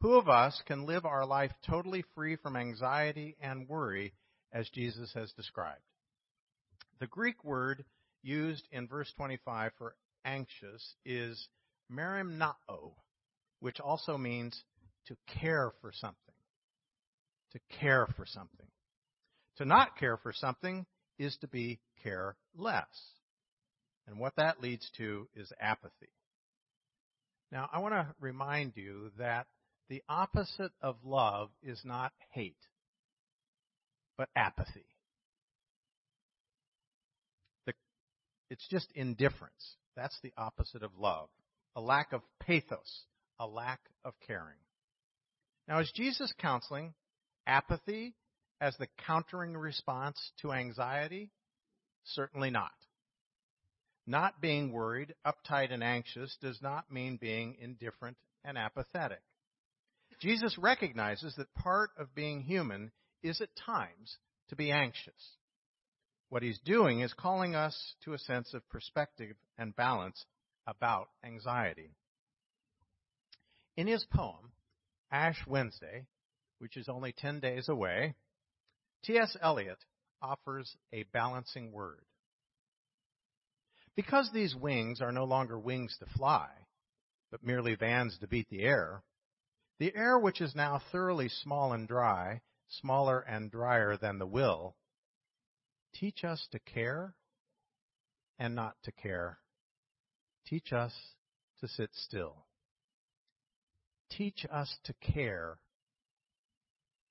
Who 0.01 0.13
of 0.13 0.29
us 0.29 0.61
can 0.65 0.85
live 0.85 1.05
our 1.05 1.25
life 1.25 1.51
totally 1.65 2.05
free 2.15 2.37
from 2.37 2.55
anxiety 2.55 3.35
and 3.41 3.67
worry 3.67 4.13
as 4.53 4.69
Jesus 4.69 5.11
has 5.13 5.31
described? 5.33 5.81
The 6.99 7.07
Greek 7.07 7.43
word 7.43 7.83
used 8.21 8.67
in 8.71 8.87
verse 8.87 9.11
25 9.17 9.71
for 9.77 9.95
anxious 10.23 10.95
is 11.05 11.47
merimnao, 11.91 12.93
which 13.59 13.79
also 13.79 14.17
means 14.17 14.63
to 15.07 15.15
care 15.39 15.71
for 15.81 15.91
something. 15.93 16.15
To 17.53 17.59
care 17.79 18.07
for 18.15 18.25
something. 18.25 18.67
To 19.57 19.65
not 19.65 19.97
care 19.97 20.17
for 20.17 20.31
something 20.31 20.85
is 21.17 21.35
to 21.41 21.47
be 21.47 21.79
careless. 22.03 22.35
And 24.07 24.19
what 24.19 24.35
that 24.37 24.61
leads 24.61 24.89
to 24.97 25.27
is 25.35 25.51
apathy. 25.59 26.09
Now, 27.51 27.69
I 27.73 27.79
want 27.79 27.93
to 27.95 28.07
remind 28.19 28.73
you 28.75 29.11
that 29.17 29.47
the 29.89 30.03
opposite 30.07 30.71
of 30.81 30.97
love 31.03 31.49
is 31.63 31.81
not 31.83 32.11
hate, 32.31 32.55
but 34.17 34.29
apathy. 34.35 34.85
The, 37.65 37.73
it's 38.49 38.67
just 38.69 38.87
indifference. 38.93 39.75
That's 39.95 40.17
the 40.21 40.33
opposite 40.37 40.83
of 40.83 40.91
love. 40.97 41.29
A 41.75 41.81
lack 41.81 42.13
of 42.13 42.21
pathos, 42.39 43.03
a 43.39 43.47
lack 43.47 43.79
of 44.03 44.13
caring. 44.25 44.57
Now, 45.67 45.79
is 45.79 45.91
Jesus 45.95 46.33
counseling 46.39 46.93
apathy 47.45 48.15
as 48.59 48.75
the 48.77 48.87
countering 49.05 49.55
response 49.55 50.19
to 50.41 50.51
anxiety? 50.51 51.31
Certainly 52.03 52.49
not. 52.49 52.71
Not 54.07 54.41
being 54.41 54.71
worried, 54.71 55.13
uptight, 55.25 55.71
and 55.71 55.83
anxious 55.83 56.35
does 56.41 56.59
not 56.61 56.91
mean 56.91 57.17
being 57.21 57.55
indifferent 57.59 58.17
and 58.43 58.57
apathetic. 58.57 59.21
Jesus 60.19 60.57
recognizes 60.57 61.35
that 61.35 61.53
part 61.53 61.91
of 61.97 62.15
being 62.15 62.41
human 62.41 62.91
is 63.21 63.39
at 63.41 63.55
times 63.55 64.17
to 64.49 64.55
be 64.55 64.71
anxious. 64.71 65.37
What 66.29 66.43
he's 66.43 66.59
doing 66.59 67.01
is 67.01 67.13
calling 67.13 67.55
us 67.55 67.95
to 68.03 68.13
a 68.13 68.19
sense 68.19 68.53
of 68.53 68.67
perspective 68.69 69.35
and 69.57 69.75
balance 69.75 70.25
about 70.67 71.09
anxiety. 71.23 71.91
In 73.79 73.87
his 73.87 74.03
poem, 74.11 74.51
Ash 75.09 75.41
Wednesday, 75.47 76.05
which 76.57 76.75
is 76.75 76.89
only 76.89 77.13
10 77.13 77.39
days 77.39 77.69
away, 77.69 78.13
T.S. 79.05 79.37
Eliot 79.41 79.77
offers 80.21 80.75
a 80.91 81.03
balancing 81.13 81.71
word. 81.71 82.03
Because 83.95 84.29
these 84.33 84.53
wings 84.53 84.99
are 84.99 85.13
no 85.13 85.23
longer 85.23 85.57
wings 85.57 85.95
to 85.99 86.17
fly, 86.17 86.49
but 87.31 87.41
merely 87.41 87.75
vans 87.75 88.17
to 88.17 88.27
beat 88.27 88.49
the 88.49 88.63
air, 88.63 89.01
the 89.79 89.95
air, 89.95 90.19
which 90.19 90.41
is 90.41 90.53
now 90.53 90.81
thoroughly 90.91 91.29
small 91.29 91.71
and 91.71 91.87
dry, 91.87 92.41
smaller 92.81 93.21
and 93.21 93.49
drier 93.49 93.95
than 93.95 94.19
the 94.19 94.27
will, 94.27 94.75
teach 95.93 96.25
us 96.25 96.45
to 96.51 96.59
care 96.59 97.15
and 98.37 98.53
not 98.55 98.75
to 98.83 98.91
care. 98.91 99.39
Teach 100.47 100.73
us 100.73 100.91
to 101.61 101.69
sit 101.69 101.91
still. 101.93 102.45
Teach 104.11 104.45
us 104.51 104.73
to 104.85 104.93
care 105.13 105.57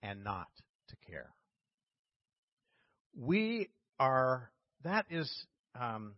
and 0.03 0.25
not 0.25 0.49
to 0.89 0.97
care. 1.11 1.31
We 3.17 3.69
are, 3.99 4.51
that 4.85 5.07
is 5.11 5.33
um, 5.79 6.15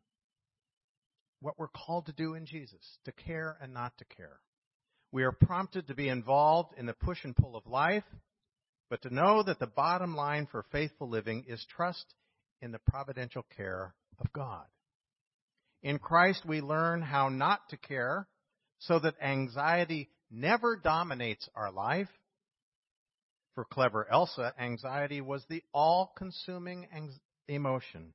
what 1.41 1.59
we're 1.59 1.69
called 1.69 2.07
to 2.07 2.13
do 2.13 2.35
in 2.35 2.47
Jesus, 2.47 2.99
to 3.05 3.13
care 3.13 3.57
and 3.61 3.73
not 3.73 3.93
to 3.99 4.05
care. 4.17 4.41
We 5.13 5.25
are 5.25 5.33
prompted 5.33 5.89
to 5.89 5.95
be 5.95 6.09
involved 6.09 6.75
in 6.77 6.87
the 6.87 6.93
push 6.93 7.25
and 7.25 7.35
pull 7.35 7.57
of 7.57 7.67
life, 7.67 8.05
but 8.89 9.03
to 9.03 9.15
know 9.15 9.43
that 9.43 9.59
the 9.59 9.67
bottom 9.67 10.15
line 10.15 10.47
for 10.51 10.65
faithful 10.71 11.09
living 11.09 11.45
is 11.49 11.65
trust 11.75 12.15
in 12.61 12.73
the 12.73 12.79
providential 12.79 13.45
care 13.57 13.95
of 14.19 14.33
God. 14.33 14.65
In 15.83 15.99
Christ, 15.99 16.45
we 16.47 16.61
learn 16.61 17.01
how 17.01 17.29
not 17.29 17.61
to 17.71 17.77
care 17.77 18.29
so 18.79 18.99
that 18.99 19.15
anxiety 19.23 20.11
never 20.31 20.77
dominates 20.77 21.49
our 21.55 21.71
life. 21.71 22.09
For 23.55 23.65
clever 23.65 24.07
Elsa, 24.11 24.55
anxiety 24.59 25.21
was 25.21 25.45
the 25.49 25.63
all 25.75 26.13
consuming 26.17 26.87
emotion. 27.49 28.15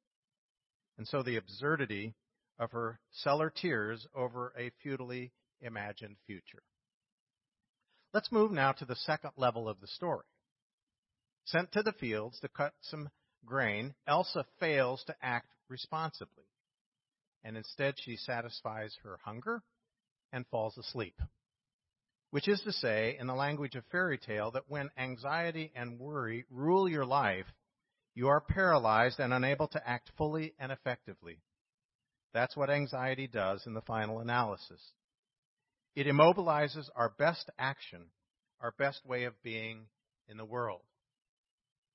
And 0.97 1.07
so 1.07 1.23
the 1.23 1.35
absurdity 1.35 2.15
of 2.57 2.71
her 2.71 2.99
cellar 3.11 3.49
tears 3.49 4.07
over 4.15 4.53
a 4.57 4.71
futilely 4.81 5.33
imagined 5.61 6.15
future. 6.25 6.63
Let's 8.13 8.31
move 8.31 8.51
now 8.51 8.71
to 8.71 8.85
the 8.85 8.95
second 8.95 9.31
level 9.35 9.67
of 9.67 9.81
the 9.81 9.87
story. 9.87 10.23
Sent 11.43 11.71
to 11.73 11.83
the 11.83 11.91
fields 11.91 12.39
to 12.39 12.47
cut 12.47 12.73
some 12.81 13.09
grain, 13.45 13.93
Elsa 14.07 14.45
fails 14.59 15.03
to 15.05 15.15
act 15.21 15.49
responsibly. 15.69 16.45
And 17.43 17.57
instead, 17.57 17.95
she 17.99 18.15
satisfies 18.15 18.95
her 19.03 19.19
hunger 19.23 19.61
and 20.31 20.47
falls 20.47 20.77
asleep. 20.77 21.15
Which 22.31 22.47
is 22.47 22.61
to 22.61 22.73
say, 22.73 23.17
in 23.19 23.27
the 23.27 23.33
language 23.33 23.75
of 23.75 23.85
fairy 23.91 24.17
tale, 24.17 24.51
that 24.51 24.69
when 24.69 24.89
anxiety 24.97 25.71
and 25.75 25.99
worry 25.99 26.45
rule 26.49 26.89
your 26.89 27.05
life, 27.05 27.45
you 28.13 28.27
are 28.27 28.41
paralyzed 28.41 29.19
and 29.19 29.33
unable 29.33 29.67
to 29.69 29.87
act 29.87 30.11
fully 30.17 30.53
and 30.59 30.71
effectively. 30.71 31.39
That's 32.33 32.55
what 32.55 32.69
anxiety 32.69 33.27
does 33.27 33.65
in 33.65 33.73
the 33.73 33.81
final 33.81 34.19
analysis. 34.19 34.81
It 35.95 36.07
immobilizes 36.07 36.89
our 36.95 37.09
best 37.17 37.49
action, 37.57 38.07
our 38.59 38.73
best 38.77 39.05
way 39.05 39.23
of 39.23 39.41
being 39.41 39.87
in 40.27 40.37
the 40.37 40.45
world. 40.45 40.81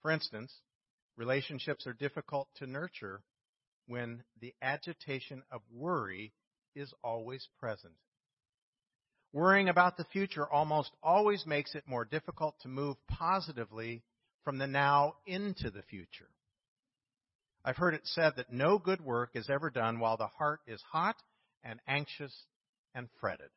For 0.00 0.10
instance, 0.10 0.54
relationships 1.16 1.86
are 1.86 1.92
difficult 1.92 2.48
to 2.56 2.66
nurture 2.66 3.22
when 3.86 4.24
the 4.40 4.54
agitation 4.62 5.42
of 5.50 5.60
worry 5.70 6.32
is 6.74 6.94
always 7.02 7.48
present. 7.58 7.94
Worrying 9.32 9.68
about 9.68 9.96
the 9.96 10.04
future 10.04 10.48
almost 10.48 10.90
always 11.02 11.46
makes 11.46 11.74
it 11.74 11.86
more 11.86 12.04
difficult 12.04 12.56
to 12.62 12.68
move 12.68 12.96
positively 13.06 14.02
from 14.44 14.58
the 14.58 14.66
now 14.66 15.14
into 15.26 15.70
the 15.70 15.82
future. 15.82 16.28
I've 17.64 17.76
heard 17.76 17.94
it 17.94 18.06
said 18.06 18.32
that 18.36 18.52
no 18.52 18.78
good 18.78 19.00
work 19.00 19.30
is 19.34 19.50
ever 19.50 19.70
done 19.70 20.00
while 20.00 20.16
the 20.16 20.26
heart 20.26 20.60
is 20.66 20.82
hot 20.90 21.16
and 21.62 21.78
anxious 21.86 22.34
and 22.94 23.08
fretted. 23.20 23.50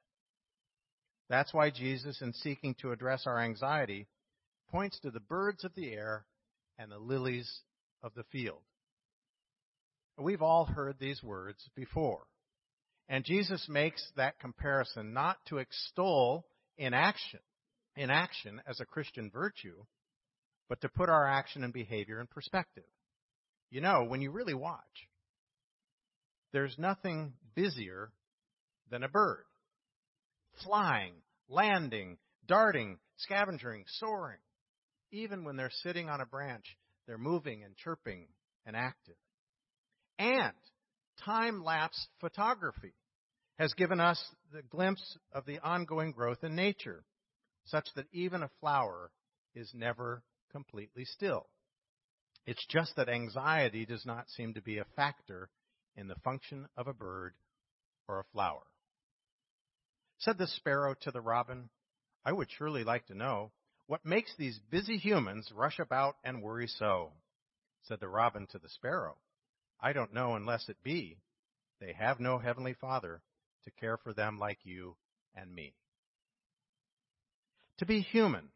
That's 1.30 1.54
why 1.54 1.70
Jesus, 1.70 2.22
in 2.22 2.34
seeking 2.34 2.76
to 2.76 2.92
address 2.92 3.24
our 3.26 3.40
anxiety, 3.40 4.08
points 4.70 5.00
to 5.00 5.10
the 5.10 5.22
birds 5.22 5.64
of 5.64 5.74
the 5.74 5.92
air 5.92 6.26
and 6.78 6.92
the 6.92 7.00
lilies 7.00 7.62
of 8.04 8.14
the 8.14 8.26
field. 8.26 8.62
We've 10.18 10.42
all 10.42 10.66
heard 10.66 10.98
these 11.00 11.24
words 11.24 11.70
before. 11.76 12.28
And 13.10 13.26
Jesus 13.26 13.68
makes 13.70 14.06
that 14.16 14.40
comparison 14.40 15.14
not 15.14 15.38
to 15.48 15.58
extol 15.58 16.46
inaction, 16.78 17.40
inaction 17.96 18.62
as 18.68 18.80
a 18.80 18.86
Christian 18.86 19.30
virtue, 19.32 19.84
but 20.70 20.82
to 20.82 20.90
put 20.90 21.10
our 21.10 21.28
action 21.28 21.64
and 21.64 21.74
behavior 21.74 22.20
in 22.20 22.28
perspective. 22.28 22.86
You 23.70 23.82
know, 23.82 24.06
when 24.08 24.22
you 24.22 24.32
really 24.32 24.54
watch, 24.54 25.08
there's 26.52 26.78
nothing 26.78 27.34
busier 27.56 28.12
than 28.90 29.04
a 29.04 29.10
bird 29.10 29.46
flying, 30.64 31.14
landing, 31.50 32.18
darting, 32.48 33.00
scavenging, 33.18 33.84
soaring. 33.88 34.38
Even 35.12 35.44
when 35.44 35.56
they're 35.56 35.72
sitting 35.82 36.10
on 36.10 36.22
a 36.22 36.26
branch, 36.26 36.78
they're 37.08 37.18
moving 37.18 37.64
and 37.64 37.76
chirping 37.76 38.28
and 38.66 38.76
active. 38.76 39.16
And 40.20 40.54
time 41.24 41.64
lapse 41.64 42.08
photography 42.20 42.94
has 43.60 43.74
given 43.74 44.00
us 44.00 44.24
the 44.52 44.64
glimpse 44.64 45.18
of 45.32 45.46
the 45.46 45.60
ongoing 45.60 46.12
growth 46.12 46.44
in 46.44 46.56
nature, 46.56 47.04
such 47.66 47.88
that 47.96 48.08
even 48.12 48.44
a 48.44 48.50
flower 48.60 49.12
is 49.56 49.72
never 49.74 50.24
completely 50.52 51.06
still. 51.06 51.48
It's 52.46 52.66
just 52.68 52.96
that 52.96 53.10
anxiety 53.10 53.86
does 53.86 54.06
not 54.06 54.30
seem 54.30 54.54
to 54.56 54.62
be 54.62 54.80
a 54.80 54.86
factor 54.96 55.50
in 55.96 56.08
the 56.08 56.16
function 56.24 56.68
of 56.76 56.88
a 56.88 56.94
bird 56.94 57.34
or 58.08 58.20
a 58.20 58.26
flower. 58.34 58.64
Said 60.20 60.38
the 60.38 60.48
sparrow 60.48 60.96
to 61.02 61.12
the 61.12 61.22
robin, 61.22 61.70
I 62.26 62.32
would 62.32 62.50
surely 62.52 62.84
like 62.84 63.06
to 63.08 63.16
know 63.16 63.52
what 63.88 64.06
makes 64.06 64.34
these 64.38 64.60
busy 64.72 64.98
humans 64.98 65.52
rush 65.54 65.80
about 65.80 66.16
and 66.24 66.42
worry 66.42 66.68
so. 66.68 67.12
Said 67.84 68.00
the 68.00 68.08
robin 68.08 68.48
to 68.48 68.60
the 68.60 68.70
sparrow, 68.70 69.18
I 69.84 69.92
don't 69.92 70.14
know 70.14 70.36
unless 70.36 70.70
it 70.70 70.78
be 70.82 71.18
they 71.82 71.94
have 71.94 72.22
no 72.22 72.38
heavenly 72.38 72.74
father 72.74 73.22
to 73.66 73.72
care 73.72 73.98
for 73.98 74.14
them 74.14 74.40
like 74.40 74.60
you 74.64 74.96
and 75.36 75.54
me. 75.54 75.76
To 77.80 77.86
be 77.86 78.00
human, 78.00 78.48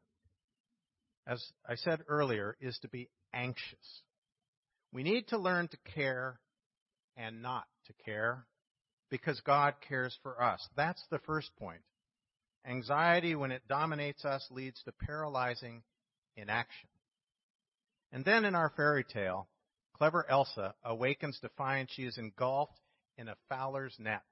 as 1.28 1.44
I 1.68 1.76
said 1.76 2.00
earlier, 2.08 2.56
is 2.62 2.80
to 2.80 2.88
be 2.88 3.10
anxious. 3.34 4.02
We 4.94 5.04
need 5.04 5.28
to 5.28 5.38
learn 5.38 5.68
to 5.68 5.78
care 5.94 6.40
and 7.18 7.42
not 7.42 7.66
to 7.88 7.94
care 8.06 8.46
because 9.10 9.42
God 9.42 9.74
cares 9.90 10.18
for 10.24 10.42
us. 10.42 10.66
That's 10.78 11.04
the 11.12 11.20
first 11.20 11.50
point. 11.60 11.82
Anxiety, 12.66 13.36
when 13.36 13.52
it 13.52 13.68
dominates 13.68 14.24
us, 14.24 14.48
leads 14.50 14.82
to 14.84 14.94
paralyzing 15.06 15.84
inaction. 16.38 16.90
And 18.14 18.24
then 18.24 18.46
in 18.46 18.56
our 18.56 18.72
fairy 18.78 19.04
tale, 19.04 19.50
clever 19.98 20.30
Elsa 20.30 20.76
awakens 20.84 21.40
to 21.40 21.50
find 21.58 21.90
she 21.90 22.04
is 22.04 22.18
engulfed 22.18 22.80
in 23.18 23.28
a 23.28 23.36
fowler's 23.50 23.96
net. 24.00 24.24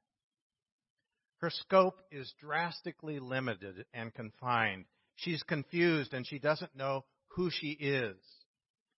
Her 1.39 1.49
scope 1.49 2.01
is 2.11 2.33
drastically 2.39 3.19
limited 3.19 3.85
and 3.93 4.13
confined. 4.13 4.85
She's 5.15 5.43
confused 5.43 6.13
and 6.13 6.25
she 6.25 6.39
doesn't 6.39 6.75
know 6.75 7.05
who 7.29 7.49
she 7.49 7.71
is. 7.71 8.15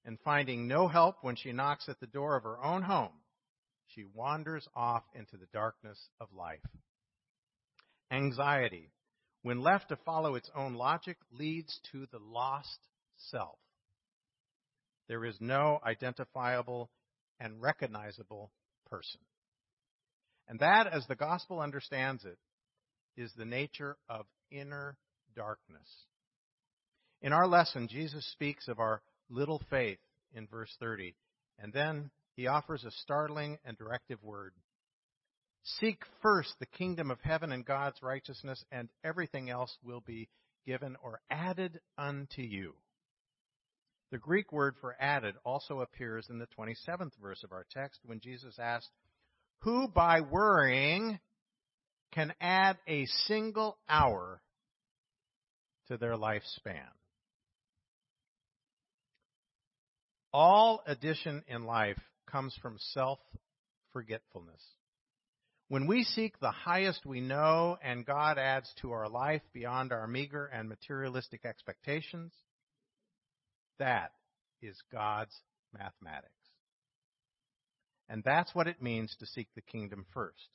And 0.06 0.20
finding 0.24 0.68
no 0.68 0.88
help 0.88 1.18
when 1.22 1.36
she 1.36 1.52
knocks 1.52 1.90
at 1.90 2.00
the 2.00 2.08
door 2.08 2.38
of 2.38 2.44
her 2.44 2.64
own 2.64 2.82
home, 2.84 3.12
she 3.88 4.06
wanders 4.14 4.68
off 4.76 5.04
into 5.14 5.38
the 5.38 5.48
darkness 5.52 6.00
of 6.22 6.28
life. 6.34 6.60
Anxiety, 8.12 8.90
when 9.42 9.62
left 9.62 9.90
to 9.90 9.98
follow 9.98 10.36
its 10.36 10.50
own 10.56 10.76
logic, 10.76 11.18
leads 11.32 11.80
to 11.92 12.06
the 12.12 12.20
lost 12.20 12.80
self. 13.18 13.58
There 15.08 15.26
is 15.26 15.38
no 15.40 15.80
identifiable 15.86 16.90
and 17.40 17.62
recognizable 17.62 18.52
person. 18.90 19.22
And 20.48 20.60
that, 20.60 20.88
as 20.88 21.06
the 21.08 21.16
gospel 21.16 21.60
understands 21.60 22.26
it, 22.26 22.38
is 23.16 23.32
the 23.36 23.46
nature 23.46 23.98
of 24.10 24.26
inner 24.52 24.98
darkness. 25.36 25.90
In 27.22 27.34
our 27.34 27.48
lesson, 27.48 27.88
Jesus 27.88 28.26
speaks 28.32 28.68
of 28.68 28.80
our 28.80 29.02
little 29.30 29.62
faith 29.70 30.00
in 30.34 30.48
verse 30.48 30.74
30, 30.80 31.16
and 31.60 31.74
then 31.74 32.12
he 32.36 32.48
offers 32.48 32.84
a 32.84 32.92
startling 32.92 33.58
and 33.66 33.78
directive 33.78 34.24
word. 34.24 34.54
Seek 35.80 36.00
first 36.22 36.54
the 36.60 36.66
kingdom 36.66 37.12
of 37.12 37.20
heaven 37.22 37.52
and 37.52 37.66
God's 37.66 38.02
righteousness, 38.02 38.64
and 38.72 38.90
everything 39.04 39.50
else 39.50 39.76
will 39.84 40.02
be 40.02 40.30
given 40.66 40.96
or 41.04 41.20
added 41.30 41.80
unto 41.98 42.42
you. 42.42 42.74
The 44.12 44.18
Greek 44.18 44.54
word 44.54 44.76
for 44.80 44.96
added 45.00 45.36
also 45.44 45.82
appears 45.82 46.28
in 46.30 46.40
the 46.40 46.48
27th 46.58 47.12
verse 47.22 47.44
of 47.44 47.52
our 47.52 47.66
text 47.72 48.00
when 48.06 48.22
Jesus 48.22 48.58
asked, 48.58 48.90
Who 49.60 49.90
by 49.90 50.22
worrying 50.22 51.20
can 52.14 52.34
add 52.40 52.78
a 52.88 53.06
single 53.28 53.78
hour 53.90 54.42
to 55.88 55.98
their 55.98 56.16
lifespan? 56.16 56.88
All 60.32 60.82
addition 60.86 61.44
in 61.48 61.66
life 61.66 62.00
comes 62.28 62.56
from 62.62 62.78
self 62.94 63.20
forgetfulness. 63.92 64.62
When 65.70 65.86
we 65.86 66.04
seek 66.04 66.40
the 66.40 66.52
highest 66.52 67.06
we 67.06 67.20
know 67.20 67.78
and 67.84 68.06
God 68.06 68.38
adds 68.38 68.72
to 68.82 68.92
our 68.92 69.10
life 69.10 69.42
beyond 69.54 69.92
our 69.92 70.08
meager 70.08 70.46
and 70.46 70.70
materialistic 70.70 71.44
expectations, 71.44 72.32
that 73.80 74.12
is 74.62 74.78
God's 74.92 75.36
mathematics. 75.74 76.32
And 78.10 78.24
that's 78.24 78.56
what 78.56 78.68
it 78.68 78.82
means 78.82 79.16
to 79.20 79.26
seek 79.26 79.48
the 79.56 79.62
kingdom 79.62 80.06
first. 80.14 80.48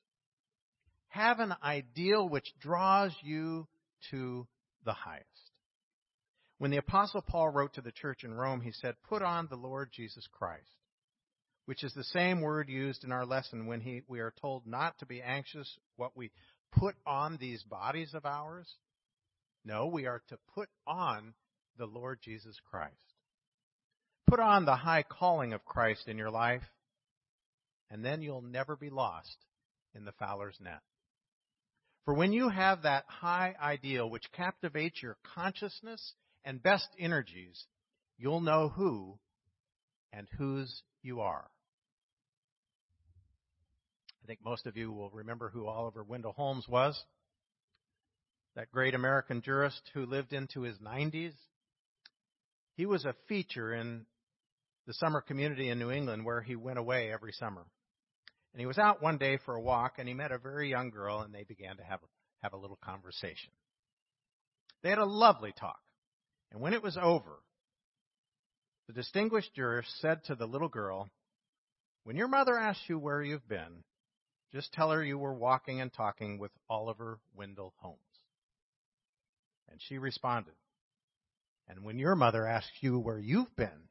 Have 1.08 1.40
an 1.40 1.54
ideal 1.62 2.28
which 2.28 2.54
draws 2.58 3.14
you 3.22 3.68
to 4.10 4.46
the 4.84 4.94
highest. 4.94 5.26
When 6.58 6.70
the 6.70 6.78
apostle 6.78 7.22
Paul 7.22 7.50
wrote 7.50 7.74
to 7.74 7.80
the 7.80 7.92
church 7.92 8.24
in 8.24 8.34
Rome, 8.34 8.60
he 8.60 8.72
said, 8.72 8.94
put 9.08 9.20
on 9.20 9.48
the 9.50 9.56
Lord 9.56 9.90
Jesus 9.92 10.26
Christ, 10.32 10.62
which 11.66 11.84
is 11.84 11.92
the 11.92 12.04
same 12.04 12.40
word 12.40 12.68
used 12.68 13.04
in 13.04 13.12
our 13.12 13.26
lesson 13.26 13.66
when 13.66 13.80
he, 13.80 14.02
we 14.08 14.20
are 14.20 14.32
told 14.40 14.66
not 14.66 14.98
to 15.00 15.06
be 15.06 15.20
anxious 15.20 15.68
what 15.96 16.16
we 16.16 16.30
put 16.72 16.94
on 17.06 17.36
these 17.38 17.62
bodies 17.64 18.14
of 18.14 18.24
ours. 18.24 18.68
No, 19.64 19.86
we 19.86 20.06
are 20.06 20.22
to 20.28 20.38
put 20.54 20.68
on 20.86 21.34
the 21.78 21.86
Lord 21.86 22.20
Jesus 22.22 22.56
Christ. 22.70 23.11
Put 24.32 24.40
on 24.40 24.64
the 24.64 24.76
high 24.76 25.02
calling 25.02 25.52
of 25.52 25.62
Christ 25.66 26.08
in 26.08 26.16
your 26.16 26.30
life, 26.30 26.62
and 27.90 28.02
then 28.02 28.22
you'll 28.22 28.40
never 28.40 28.76
be 28.76 28.88
lost 28.88 29.36
in 29.94 30.06
the 30.06 30.12
fowler's 30.12 30.56
net. 30.58 30.80
For 32.06 32.14
when 32.14 32.32
you 32.32 32.48
have 32.48 32.84
that 32.84 33.04
high 33.08 33.54
ideal 33.62 34.08
which 34.08 34.32
captivates 34.32 35.02
your 35.02 35.18
consciousness 35.34 36.14
and 36.46 36.62
best 36.62 36.88
energies, 36.98 37.62
you'll 38.16 38.40
know 38.40 38.70
who 38.70 39.18
and 40.14 40.26
whose 40.38 40.82
you 41.02 41.20
are. 41.20 41.50
I 44.24 44.26
think 44.26 44.38
most 44.42 44.64
of 44.66 44.78
you 44.78 44.92
will 44.92 45.10
remember 45.10 45.50
who 45.50 45.66
Oliver 45.66 46.02
Wendell 46.02 46.32
Holmes 46.32 46.66
was. 46.66 46.98
That 48.56 48.72
great 48.72 48.94
American 48.94 49.42
jurist 49.42 49.82
who 49.92 50.06
lived 50.06 50.32
into 50.32 50.62
his 50.62 50.78
90s. 50.78 51.34
He 52.76 52.86
was 52.86 53.04
a 53.04 53.14
feature 53.28 53.74
in 53.74 54.06
the 54.86 54.94
summer 54.94 55.20
community 55.20 55.68
in 55.68 55.78
New 55.78 55.90
England 55.90 56.24
where 56.24 56.40
he 56.40 56.56
went 56.56 56.78
away 56.78 57.12
every 57.12 57.32
summer. 57.32 57.64
And 58.52 58.60
he 58.60 58.66
was 58.66 58.78
out 58.78 59.02
one 59.02 59.18
day 59.18 59.38
for 59.44 59.54
a 59.54 59.60
walk 59.60 59.94
and 59.98 60.06
he 60.06 60.14
met 60.14 60.32
a 60.32 60.38
very 60.38 60.68
young 60.68 60.90
girl 60.90 61.20
and 61.20 61.34
they 61.34 61.44
began 61.44 61.76
to 61.76 61.84
have, 61.84 62.00
have 62.42 62.52
a 62.52 62.58
little 62.58 62.78
conversation. 62.84 63.52
They 64.82 64.90
had 64.90 64.98
a 64.98 65.04
lovely 65.04 65.52
talk. 65.58 65.78
And 66.50 66.60
when 66.60 66.74
it 66.74 66.82
was 66.82 66.98
over, 67.00 67.38
the 68.88 68.92
distinguished 68.92 69.54
jurist 69.54 69.88
said 70.00 70.24
to 70.24 70.34
the 70.34 70.46
little 70.46 70.68
girl, 70.68 71.08
When 72.04 72.16
your 72.16 72.28
mother 72.28 72.58
asks 72.58 72.82
you 72.88 72.98
where 72.98 73.22
you've 73.22 73.48
been, 73.48 73.84
just 74.52 74.72
tell 74.72 74.90
her 74.90 75.02
you 75.02 75.16
were 75.16 75.32
walking 75.32 75.80
and 75.80 75.90
talking 75.92 76.38
with 76.38 76.50
Oliver 76.68 77.20
Wendell 77.34 77.72
Holmes. 77.78 77.98
And 79.70 79.80
she 79.80 79.96
responded, 79.96 80.52
And 81.68 81.84
when 81.84 81.98
your 81.98 82.16
mother 82.16 82.46
asks 82.46 82.72
you 82.80 82.98
where 82.98 83.18
you've 83.18 83.54
been, 83.56 83.88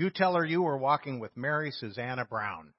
you 0.00 0.08
tell 0.08 0.34
her 0.34 0.46
you 0.46 0.62
were 0.62 0.78
walking 0.78 1.20
with 1.20 1.36
Mary 1.36 1.70
Susanna 1.70 2.24
Brown. 2.24 2.72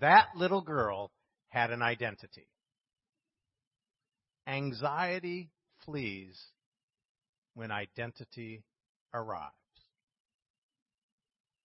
That 0.00 0.28
little 0.36 0.62
girl 0.62 1.10
had 1.48 1.72
an 1.72 1.82
identity. 1.82 2.46
Anxiety 4.46 5.50
flees 5.84 6.40
when 7.54 7.72
identity 7.72 8.62
arrives. 9.12 9.52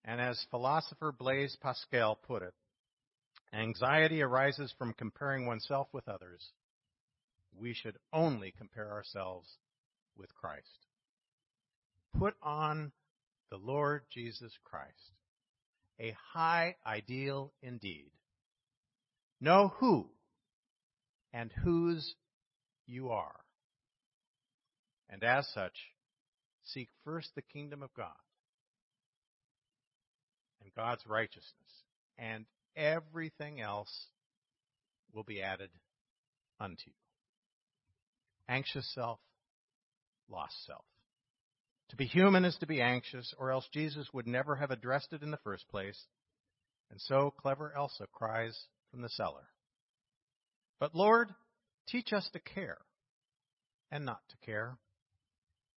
And 0.03 0.19
as 0.19 0.43
philosopher 0.49 1.11
Blaise 1.11 1.55
Pascal 1.61 2.15
put 2.15 2.41
it, 2.41 2.55
anxiety 3.53 4.23
arises 4.23 4.73
from 4.79 4.93
comparing 4.93 5.45
oneself 5.45 5.87
with 5.93 6.09
others. 6.09 6.49
We 7.55 7.75
should 7.75 7.97
only 8.11 8.55
compare 8.57 8.91
ourselves 8.91 9.47
with 10.17 10.33
Christ. 10.33 10.87
Put 12.17 12.35
on 12.41 12.91
the 13.49 13.57
Lord 13.57 14.03
Jesus 14.11 14.51
Christ. 14.63 15.11
A 15.99 16.15
high 16.33 16.75
ideal 16.85 17.53
indeed. 17.61 18.11
Know 19.39 19.73
who 19.79 20.07
and 21.33 21.51
whose 21.63 22.15
you 22.87 23.09
are. 23.09 23.39
And 25.09 25.23
as 25.23 25.47
such, 25.53 25.75
seek 26.63 26.89
first 27.03 27.29
the 27.35 27.41
kingdom 27.41 27.83
of 27.83 27.93
God 27.93 28.09
and 30.63 30.73
God's 30.75 31.05
righteousness, 31.07 31.83
and 32.17 32.45
everything 32.75 33.61
else 33.61 34.07
will 35.13 35.23
be 35.23 35.41
added 35.41 35.69
unto 36.59 36.83
you. 36.87 36.93
Anxious 38.47 38.89
self, 38.93 39.19
lost 40.29 40.55
self. 40.65 40.85
To 41.89 41.95
be 41.95 42.05
human 42.05 42.45
is 42.45 42.57
to 42.57 42.65
be 42.65 42.81
anxious, 42.81 43.33
or 43.37 43.51
else 43.51 43.67
Jesus 43.71 44.07
would 44.13 44.27
never 44.27 44.55
have 44.55 44.71
addressed 44.71 45.13
it 45.13 45.21
in 45.21 45.31
the 45.31 45.37
first 45.37 45.67
place. 45.69 46.07
And 46.89 46.99
so 46.99 47.31
clever 47.31 47.73
Elsa 47.75 48.07
cries 48.11 48.57
from 48.91 49.01
the 49.01 49.09
cellar. 49.09 49.47
But 50.79 50.95
Lord, 50.95 51.29
teach 51.87 52.13
us 52.13 52.29
to 52.33 52.39
care 52.39 52.79
and 53.91 54.05
not 54.05 54.21
to 54.29 54.45
care. 54.45 54.77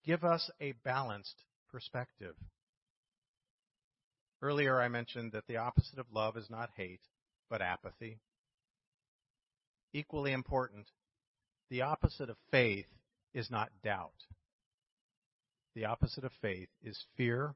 Give 0.05 0.25
us 0.25 0.51
a 0.61 0.73
balanced 0.85 1.45
perspective. 1.71 2.35
Earlier 4.43 4.81
I 4.81 4.89
mentioned 4.89 5.33
that 5.33 5.47
the 5.47 5.57
opposite 5.57 5.99
of 5.99 6.07
love 6.13 6.37
is 6.37 6.49
not 6.51 6.71
hate, 6.77 7.01
but 7.51 7.63
apathy. 7.63 8.21
Equally 9.93 10.33
important, 10.33 10.87
the 11.71 11.83
opposite 11.83 12.31
of 12.31 12.37
faith 12.51 12.87
is 13.33 13.51
not 13.51 13.71
doubt. 13.83 14.13
The 15.77 15.85
opposite 15.85 16.25
of 16.25 16.33
faith 16.41 16.71
is 16.83 16.99
fear, 17.19 17.55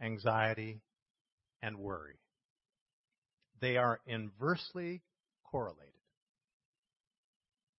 anxiety, 0.00 0.80
and 1.60 1.76
worry. 1.76 2.18
They 3.60 3.76
are 3.76 4.00
inversely 4.06 5.02
correlated. 5.44 5.92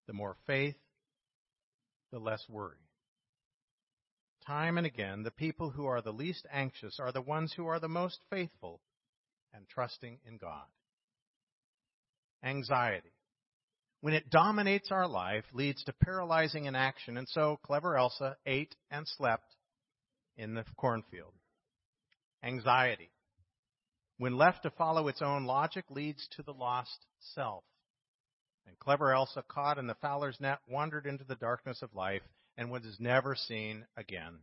The 0.05 0.13
more 0.13 0.37
faith, 0.45 0.75
the 2.11 2.19
less 2.19 2.43
worry. 2.47 2.77
Time 4.45 4.77
and 4.77 4.85
again, 4.85 5.23
the 5.23 5.31
people 5.31 5.71
who 5.71 5.87
are 5.87 6.03
the 6.03 6.13
least 6.13 6.45
anxious 6.53 6.99
are 6.99 7.11
the 7.11 7.19
ones 7.19 7.51
who 7.57 7.65
are 7.65 7.79
the 7.79 7.89
most 7.89 8.19
faithful 8.29 8.79
and 9.55 9.67
trusting 9.67 10.19
in 10.23 10.37
God. 10.37 10.67
Anxiety, 12.43 13.16
when 14.07 14.13
it 14.13 14.29
dominates 14.29 14.89
our 14.89 15.05
life, 15.05 15.43
leads 15.51 15.83
to 15.83 15.91
paralyzing 15.91 16.63
inaction. 16.63 17.17
And 17.17 17.27
so, 17.27 17.59
clever 17.61 17.97
Elsa 17.97 18.37
ate 18.45 18.73
and 18.89 19.05
slept 19.05 19.53
in 20.37 20.53
the 20.53 20.63
cornfield. 20.77 21.33
Anxiety, 22.41 23.09
when 24.17 24.37
left 24.37 24.63
to 24.63 24.69
follow 24.69 25.09
its 25.09 25.21
own 25.21 25.43
logic, 25.43 25.83
leads 25.89 26.25
to 26.37 26.41
the 26.41 26.53
lost 26.53 27.05
self. 27.19 27.65
And 28.65 28.79
clever 28.79 29.11
Elsa, 29.11 29.43
caught 29.45 29.77
in 29.77 29.87
the 29.87 29.97
fowler's 30.01 30.39
net, 30.39 30.59
wandered 30.69 31.05
into 31.05 31.25
the 31.25 31.35
darkness 31.35 31.81
of 31.81 31.93
life 31.93 32.23
and 32.55 32.71
was 32.71 32.83
never 33.01 33.35
seen 33.35 33.87
again. 33.97 34.37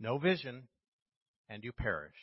No 0.00 0.18
vision, 0.18 0.66
and 1.48 1.62
you 1.62 1.70
perish. 1.70 2.18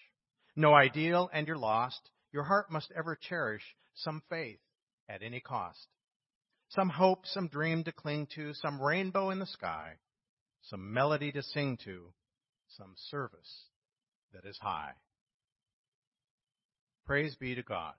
No 0.54 0.74
ideal, 0.74 1.30
and 1.32 1.48
you're 1.48 1.56
lost. 1.56 2.10
Your 2.34 2.44
heart 2.44 2.70
must 2.70 2.92
ever 2.94 3.16
cherish 3.16 3.64
some 3.96 4.22
faith 4.30 4.60
at 5.10 5.24
any 5.24 5.40
cost. 5.40 5.88
Some 6.70 6.90
hope, 6.90 7.26
some 7.26 7.48
dream 7.48 7.84
to 7.84 7.92
cling 7.92 8.28
to, 8.36 8.54
some 8.56 8.82
rainbow 8.82 9.30
in 9.30 9.40
the 9.40 9.46
sky, 9.46 9.94
some 10.64 10.94
melody 10.94 11.32
to 11.32 11.44
sing 11.44 11.78
to, 11.86 12.14
some 12.78 12.94
service 13.12 13.66
that 14.34 14.46
is 14.46 14.58
high. 14.62 14.94
Praise 17.06 17.36
be 17.36 17.54
to 17.56 17.64
God 17.64 17.94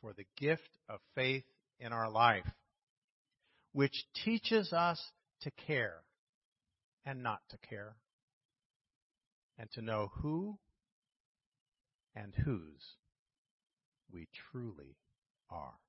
for 0.00 0.12
the 0.12 0.24
gift 0.38 0.78
of 0.88 1.00
faith 1.14 1.44
in 1.78 1.92
our 1.92 2.10
life, 2.10 2.46
which 3.72 4.04
teaches 4.24 4.72
us 4.72 5.00
to 5.42 5.50
care 5.66 6.02
and 7.04 7.22
not 7.22 7.40
to 7.50 7.58
care, 7.68 7.96
and 9.58 9.70
to 9.72 9.82
know 9.82 10.10
who 10.22 10.58
and 12.14 12.34
whose 12.44 12.96
we 14.12 14.28
truly 14.50 14.96
are. 15.50 15.83